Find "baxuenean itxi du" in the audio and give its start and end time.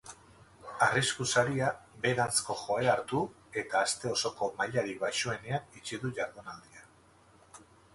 5.09-6.17